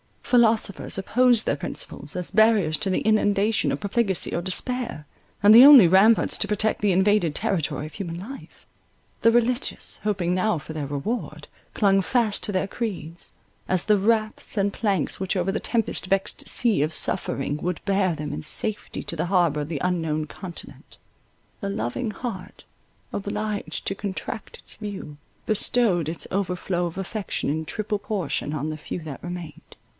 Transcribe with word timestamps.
Philosophers 0.23 0.97
opposed 0.97 1.45
their 1.45 1.57
principles, 1.57 2.15
as 2.15 2.31
barriers 2.31 2.77
to 2.77 2.89
the 2.89 3.01
inundation 3.01 3.69
of 3.69 3.81
profligacy 3.81 4.33
or 4.33 4.41
despair, 4.41 5.05
and 5.43 5.53
the 5.53 5.65
only 5.65 5.89
ramparts 5.89 6.37
to 6.37 6.47
protect 6.47 6.81
the 6.81 6.93
invaded 6.93 7.35
territory 7.35 7.85
of 7.85 7.93
human 7.95 8.17
life; 8.17 8.65
the 9.23 9.31
religious, 9.31 9.99
hoping 10.03 10.33
now 10.33 10.57
for 10.57 10.71
their 10.71 10.87
reward, 10.87 11.49
clung 11.73 12.01
fast 12.01 12.41
to 12.41 12.53
their 12.53 12.65
creeds, 12.67 13.33
as 13.67 13.85
the 13.85 13.97
rafts 13.99 14.57
and 14.57 14.71
planks 14.71 15.19
which 15.19 15.35
over 15.35 15.51
the 15.51 15.59
tempest 15.59 16.05
vexed 16.05 16.47
sea 16.47 16.81
of 16.81 16.93
suffering, 16.93 17.57
would 17.57 17.83
bear 17.83 18.15
them 18.15 18.31
in 18.31 18.41
safety 18.41 19.03
to 19.03 19.17
the 19.17 19.25
harbour 19.25 19.59
of 19.59 19.69
the 19.69 19.81
Unknown 19.83 20.25
Continent. 20.25 20.97
The 21.59 21.69
loving 21.69 22.09
heart, 22.09 22.63
obliged 23.11 23.85
to 23.85 23.95
contract 23.95 24.59
its 24.59 24.75
view, 24.77 25.17
bestowed 25.45 26.07
its 26.09 26.25
overflow 26.31 26.85
of 26.87 26.97
affection 26.97 27.49
in 27.49 27.65
triple 27.65 27.99
portion 27.99 28.53
on 28.53 28.69
the 28.69 28.77
few 28.77 28.99
that 29.01 29.21
remained. 29.21 29.75